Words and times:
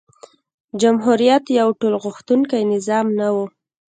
جمهوریت 0.81 1.43
یو 1.59 1.67
ټولغوښتونکی 1.79 2.61
نظام 2.73 3.05
نه 3.19 3.27
و. 3.35 3.37